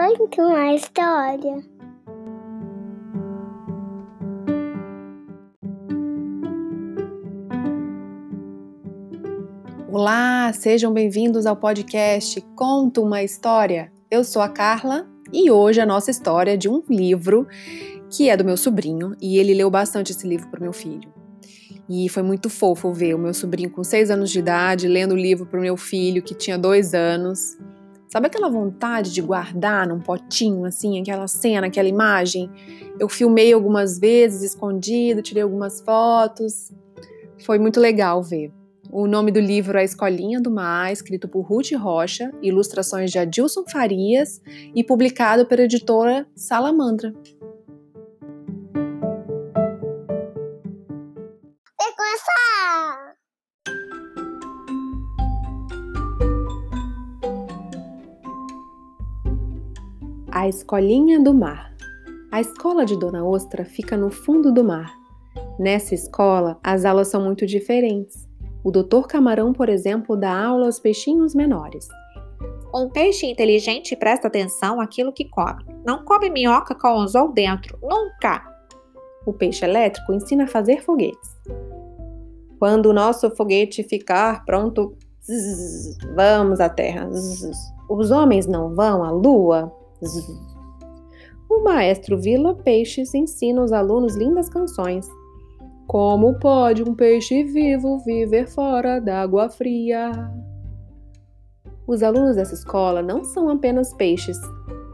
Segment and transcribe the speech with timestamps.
[0.00, 1.62] Conta uma história.
[9.92, 13.92] Olá, sejam bem-vindos ao podcast Conta uma História.
[14.10, 17.46] Eu sou a Carla e hoje a nossa história é de um livro
[18.08, 21.12] que é do meu sobrinho e ele leu bastante esse livro para meu filho.
[21.86, 25.18] E foi muito fofo ver o meu sobrinho com seis anos de idade lendo o
[25.18, 27.58] livro para o meu filho que tinha dois anos.
[28.12, 32.50] Sabe aquela vontade de guardar num potinho, assim, aquela cena, aquela imagem?
[32.98, 36.72] Eu filmei algumas vezes, escondido, tirei algumas fotos.
[37.46, 38.52] Foi muito legal ver.
[38.90, 43.62] O nome do livro é Escolinha do Mar, escrito por Ruth Rocha, ilustrações de Adilson
[43.70, 44.42] Farias
[44.74, 47.14] e publicado pela editora Salamandra.
[60.40, 61.70] A Escolinha do Mar.
[62.32, 64.90] A escola de Dona Ostra fica no fundo do mar.
[65.58, 68.26] Nessa escola, as aulas são muito diferentes.
[68.64, 71.86] O doutor Camarão, por exemplo, dá aula aos peixinhos menores.
[72.74, 75.62] Um peixe inteligente presta atenção àquilo que come.
[75.84, 78.42] Não come minhoca com o anzol dentro, nunca!
[79.26, 81.36] O peixe elétrico ensina a fazer foguetes.
[82.58, 87.10] Quando o nosso foguete ficar pronto, zzz, vamos à Terra.
[87.10, 87.58] Zzz.
[87.90, 89.78] Os homens não vão à Lua?
[91.50, 95.06] O maestro Vila Peixes ensina os alunos lindas canções.
[95.86, 100.12] Como pode um peixe vivo viver fora d'água fria?
[101.86, 104.38] Os alunos dessa escola não são apenas peixes.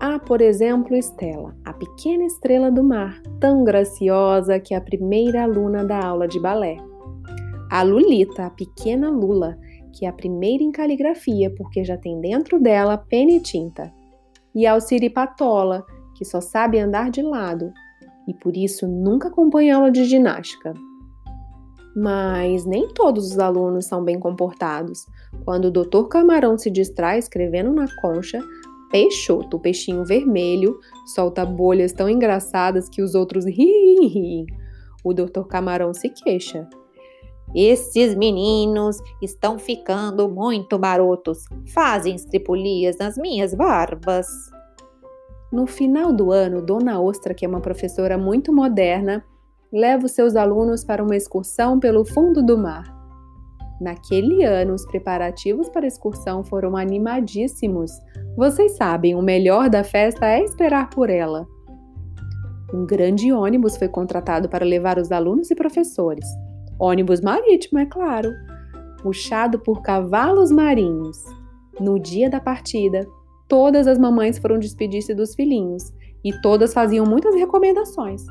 [0.00, 5.42] Há, por exemplo, Estela, a pequena estrela do mar, tão graciosa que é a primeira
[5.42, 6.76] aluna da aula de balé.
[7.70, 9.58] A Lulita, a pequena Lula,
[9.92, 13.92] que é a primeira em caligrafia porque já tem dentro dela pena e tinta
[14.54, 14.78] e ao
[15.12, 17.72] Patola, que só sabe andar de lado
[18.26, 20.74] e por isso nunca acompanha aula de ginástica.
[21.96, 25.06] Mas nem todos os alunos são bem comportados.
[25.44, 26.08] Quando o Dr.
[26.08, 28.40] Camarão se distrai escrevendo na concha,
[28.90, 30.78] Peixoto, o peixinho vermelho,
[31.14, 34.46] solta bolhas tão engraçadas que os outros riem.
[35.04, 35.42] O Dr.
[35.48, 36.68] Camarão se queixa.
[37.54, 41.44] Esses meninos estão ficando muito marotos.
[41.72, 44.26] Fazem estripulias nas minhas barbas.
[45.52, 49.24] No final do ano, Dona Ostra, que é uma professora muito moderna,
[49.72, 52.92] leva os seus alunos para uma excursão pelo fundo do mar.
[53.80, 57.92] Naquele ano, os preparativos para a excursão foram animadíssimos.
[58.36, 61.46] Vocês sabem, o melhor da festa é esperar por ela.
[62.72, 66.26] Um grande ônibus foi contratado para levar os alunos e professores.
[66.78, 68.32] Ônibus marítimo, é claro,
[69.02, 71.22] puxado por cavalos marinhos.
[71.80, 73.06] No dia da partida,
[73.48, 75.92] todas as mamães foram despedir-se dos filhinhos
[76.24, 78.24] e todas faziam muitas recomendações.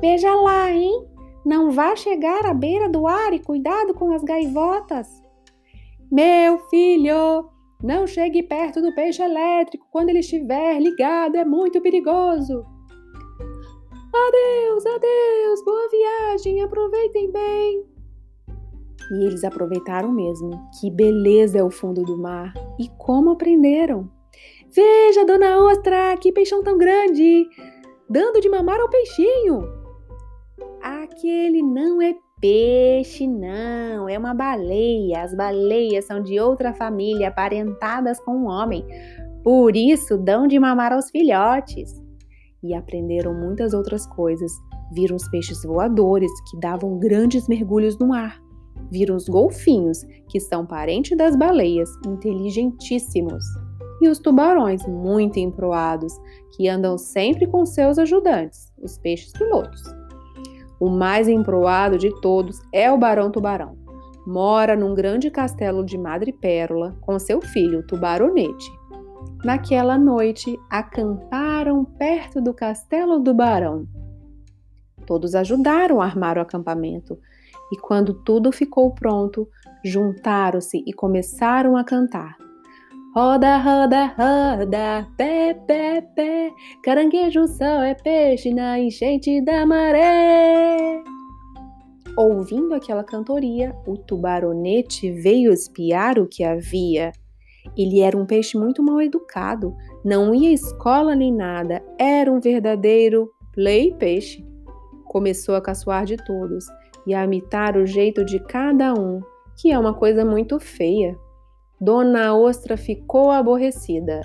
[0.00, 1.06] Veja lá, hein?
[1.44, 5.08] Não vá chegar à beira do ar e cuidado com as gaivotas.
[6.10, 7.50] Meu filho,
[7.82, 12.64] não chegue perto do peixe elétrico quando ele estiver ligado, é muito perigoso.
[14.14, 17.82] Adeus, adeus, boa viagem, aproveitem bem.
[19.10, 20.50] E eles aproveitaram mesmo.
[20.78, 22.52] Que beleza é o fundo do mar!
[22.78, 24.10] E como aprenderam!
[24.70, 27.48] Veja, dona Ostra, que peixão tão grande!
[28.06, 29.62] Dando de mamar ao peixinho!
[30.82, 35.22] Aquele não é peixe, não, é uma baleia.
[35.22, 38.84] As baleias são de outra família, aparentadas com o um homem.
[39.42, 42.01] Por isso dão de mamar aos filhotes
[42.62, 44.52] e aprenderam muitas outras coisas.
[44.92, 48.40] Viram os peixes voadores que davam grandes mergulhos no ar.
[48.90, 53.44] Viram os golfinhos, que são parentes das baleias, inteligentíssimos.
[54.00, 56.12] E os tubarões, muito emproados,
[56.56, 59.82] que andam sempre com seus ajudantes, os peixes pilotos.
[60.80, 63.78] O mais emproado de todos é o Barão Tubarão.
[64.26, 68.70] Mora num grande castelo de madrepérola com seu filho, o Tubaronete.
[69.44, 71.51] Naquela noite, acamparam
[71.98, 73.86] perto do castelo do barão.
[75.06, 77.18] Todos ajudaram a armar o acampamento
[77.72, 79.48] e, quando tudo ficou pronto,
[79.84, 82.36] juntaram-se e começaram a cantar.
[83.14, 86.50] Roda, roda, roda, pé, pé, pé,
[86.82, 91.02] caranguejo só é peixe na enchente da maré.
[92.16, 97.12] Ouvindo aquela cantoria, o tubaronete veio espiar o que havia
[97.76, 99.74] ele era um peixe muito mal educado,
[100.04, 104.44] não ia à escola nem nada, era um verdadeiro play peixe.
[105.04, 106.64] Começou a caçoar de todos
[107.06, 109.20] e a imitar o jeito de cada um,
[109.56, 111.16] que é uma coisa muito feia.
[111.80, 114.20] Dona Ostra ficou aborrecida.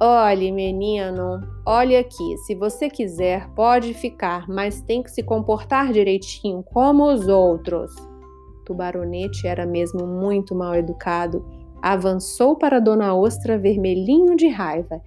[0.00, 2.36] Olhe, menino, olhe aqui.
[2.38, 7.94] Se você quiser, pode ficar, mas tem que se comportar direitinho, como os outros.
[8.64, 11.44] Tubaronete era mesmo muito mal educado.
[11.82, 15.02] Avançou para Dona Ostra vermelhinho de raiva.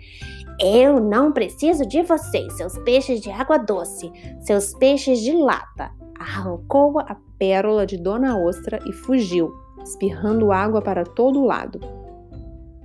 [0.59, 4.11] Eu não preciso de vocês, seus peixes de água doce,
[4.41, 5.89] seus peixes de lata.
[6.19, 9.51] Arrancou a pérola de Dona Ostra e fugiu,
[9.83, 11.79] espirrando água para todo lado.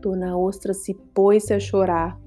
[0.00, 2.18] Dona Ostra se pôs a chorar.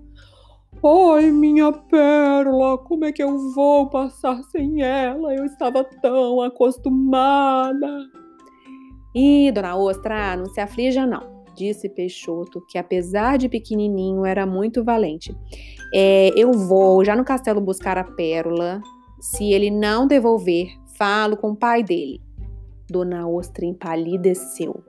[0.85, 5.33] Ai, minha pérola, como é que eu vou passar sem ela?
[5.33, 7.87] Eu estava tão acostumada.
[9.15, 14.83] Ih, Dona Ostra, não se aflija não, disse Peixoto, que apesar de pequenininho era muito
[14.83, 15.35] valente.
[15.93, 18.81] É, eu vou já no castelo buscar a pérola.
[19.19, 20.67] Se ele não devolver,
[20.97, 22.21] falo com o pai dele.
[22.89, 24.83] Dona Ostra empalideceu.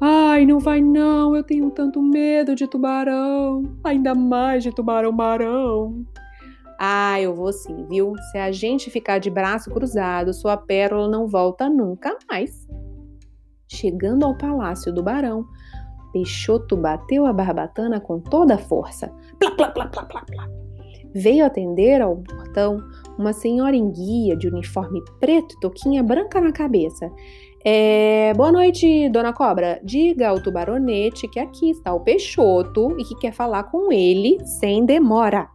[0.00, 6.04] Ai, não vai não, eu tenho tanto medo de tubarão, ainda mais de tubarão-marão.
[6.78, 8.12] Ah, eu vou sim, viu?
[8.30, 12.68] Se a gente ficar de braço cruzado, sua pérola não volta nunca mais.
[13.66, 15.46] Chegando ao palácio do barão,
[16.12, 19.12] Peixoto bateu a barbatana com toda a força.
[19.38, 20.48] Plá, plá, plá, plá, plá, plá.
[21.14, 22.78] Veio atender ao portão
[23.18, 27.10] uma senhora em guia de uniforme preto e toquinha branca na cabeça.
[27.64, 29.80] É, boa noite, dona Cobra.
[29.82, 34.84] Diga ao tubaronete que aqui está o Peixoto e que quer falar com ele sem
[34.84, 35.48] demora.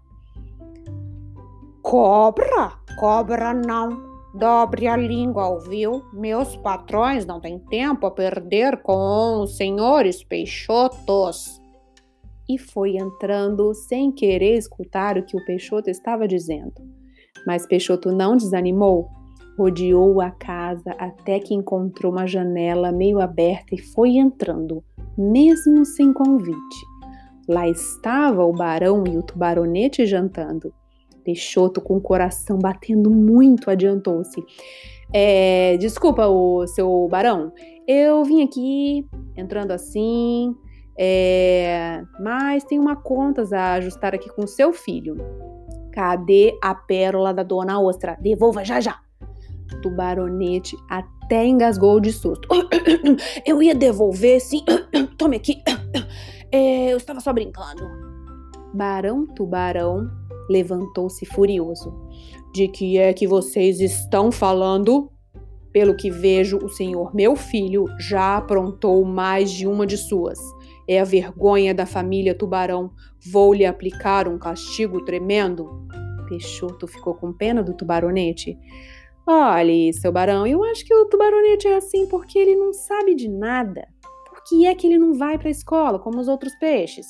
[1.82, 2.74] Cobra?
[3.00, 4.11] Cobra não.
[4.34, 6.04] Dobre a língua, ouviu?
[6.14, 11.60] Meus patrões não têm tempo a perder com os senhores Peixotos.
[12.50, 16.74] E foi entrando sem querer escutar o que o Peixoto estava dizendo.
[17.46, 19.10] Mas Peixoto não desanimou
[19.58, 24.84] Rodeou a casa até que encontrou uma janela meio aberta e foi entrando,
[25.18, 26.86] mesmo sem convite.
[27.48, 30.74] Lá estava o barão e o tubaronete jantando.
[31.24, 34.44] Peixoto, com o coração batendo muito, adiantou-se.
[35.14, 37.52] É, desculpa, o seu barão,
[37.88, 40.56] eu vim aqui entrando assim,
[40.98, 45.18] é, mas tem uma contas a ajustar aqui com seu filho.
[45.92, 48.18] Cadê a pérola da dona Ostra?
[48.22, 49.00] Devolva já já.
[49.82, 52.48] Tubaronete até engasgou de susto.
[53.46, 54.64] Eu ia devolver, sim.
[55.18, 55.62] Tome aqui.
[56.54, 57.82] É, eu estava só brincando.
[58.74, 60.12] Barão Tubarão
[60.52, 61.94] levantou-se furioso.
[62.54, 65.10] De que é que vocês estão falando?
[65.72, 70.38] Pelo que vejo, o senhor meu filho já aprontou mais de uma de suas.
[70.88, 72.92] É a vergonha da família Tubarão.
[73.32, 75.88] Vou lhe aplicar um castigo tremendo.
[76.28, 78.58] Peixoto ficou com pena do tubaronete.
[79.26, 83.30] Olhe, seu barão, eu acho que o tubaronete é assim porque ele não sabe de
[83.30, 83.88] nada.
[84.28, 87.06] Por que é que ele não vai para a escola como os outros peixes?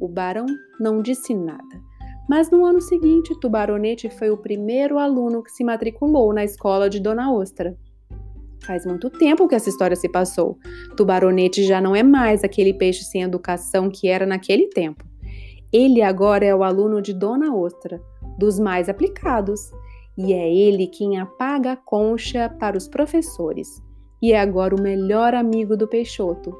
[0.00, 0.46] O barão
[0.80, 1.89] não disse nada.
[2.30, 7.00] Mas no ano seguinte, Tubaronete foi o primeiro aluno que se matriculou na escola de
[7.00, 7.76] Dona Ostra.
[8.64, 10.56] Faz muito tempo que essa história se passou.
[10.96, 15.04] Tubaronete já não é mais aquele peixe sem educação que era naquele tempo.
[15.72, 18.00] Ele agora é o aluno de Dona Ostra,
[18.38, 19.68] dos mais aplicados,
[20.16, 23.82] e é ele quem apaga a concha para os professores.
[24.22, 26.56] E é agora o melhor amigo do Peixoto.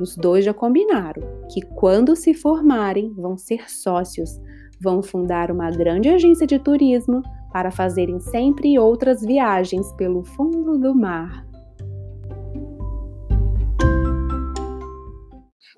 [0.00, 1.22] Os dois já combinaram
[1.52, 4.40] que quando se formarem vão ser sócios,
[4.80, 7.22] vão fundar uma grande agência de turismo
[7.52, 11.46] para fazerem sempre outras viagens pelo fundo do mar.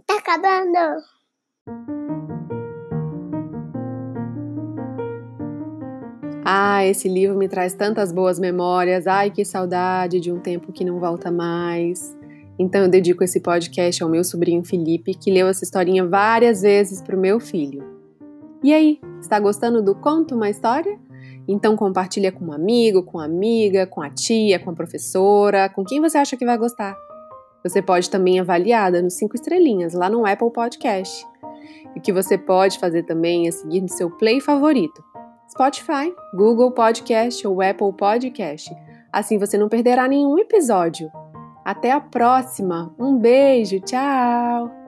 [0.06, 1.02] Tá acabando!
[6.44, 9.06] Ah, esse livro me traz tantas boas memórias.
[9.06, 12.16] Ai, que saudade de um tempo que não volta mais.
[12.58, 17.00] Então eu dedico esse podcast ao meu sobrinho Felipe, que leu essa historinha várias vezes
[17.00, 17.91] para o meu filho.
[18.62, 20.98] E aí, está gostando do Conto uma História?
[21.48, 25.84] Então compartilha com um amigo, com uma amiga, com a tia, com a professora, com
[25.84, 26.96] quem você acha que vai gostar.
[27.64, 31.26] Você pode também avaliar nos cinco estrelinhas lá no Apple Podcast.
[31.94, 35.02] E o que você pode fazer também é seguir no seu play favorito
[35.52, 38.74] Spotify, Google Podcast ou Apple Podcast.
[39.12, 41.10] Assim você não perderá nenhum episódio.
[41.64, 42.94] Até a próxima.
[42.98, 44.81] Um beijo, tchau.